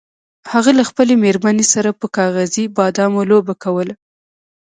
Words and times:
هغه 0.53 0.71
له 0.77 0.83
خپلې 0.89 1.13
میرمنې 1.23 1.65
سره 1.73 1.89
پر 1.99 2.07
کاغذي 2.17 2.65
بادامو 2.77 3.21
لوبه 3.31 3.53
کوله. 3.63 3.93